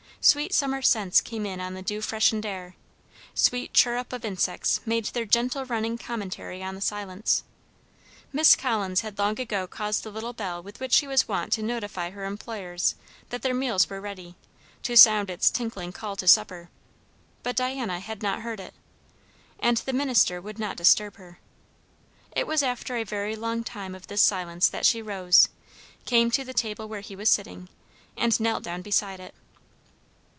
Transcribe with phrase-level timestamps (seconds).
[0.23, 2.75] Sweet summer scents came in on the dew freshened air;
[3.33, 7.43] sweet chirrup of insects made their gentle running commentary on the silence;
[8.31, 11.63] Miss Collins had long ago caused the little bell with which she was wont to
[11.63, 12.93] notify her employers
[13.29, 14.35] that their meals were ready,
[14.83, 16.69] to sound its tinkling call to supper;
[17.41, 18.75] but Diana had not heard it,
[19.59, 21.39] and the minister would not disturb her.
[22.35, 25.49] It was after a very long time of this silence that she rose,
[26.05, 27.69] came to the table where he was sitting,
[28.15, 29.33] and knelt down beside it.